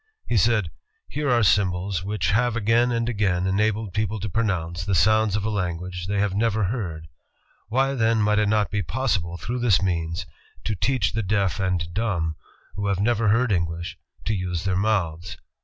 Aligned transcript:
He 0.31 0.35
said: 0.35 0.71
^Here 1.13 1.31
are 1.31 1.43
symbols 1.43 2.03
which 2.03 2.31
have 2.31 2.55
again 2.55 2.91
and 2.91 3.07
again 3.07 3.45
enabled 3.45 3.93
people 3.93 4.19
to 4.21 4.29
pronounce... 4.29 4.83
the 4.83 4.95
sounds 4.95 5.35
of 5.35 5.45
a 5.45 5.49
language 5.51 6.07
they 6.07 6.17
have 6.17 6.33
never 6.33 6.63
heard.... 6.63 7.05
Why, 7.69 7.93
then, 7.93 8.19
might 8.19 8.39
it 8.39 8.49
not 8.49 8.71
be 8.71 8.81
possible 8.81 9.37
through 9.37 9.59
this 9.59 9.79
means 9.83 10.25
to 10.63 10.73
teach 10.73 11.13
the 11.13 11.21
deaf 11.21 11.59
and 11.59 11.93
dumb, 11.93 12.35
who 12.73 12.87
have 12.87 12.99
never 12.99 13.27
heard 13.27 13.51
English, 13.51 13.99
to 14.25 14.33
use 14.33 14.63
their 14.63 14.75
mouths?' 14.75 15.37